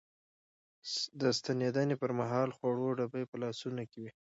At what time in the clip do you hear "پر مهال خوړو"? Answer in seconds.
2.01-2.87